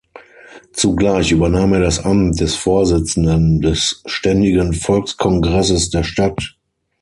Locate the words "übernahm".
1.31-1.73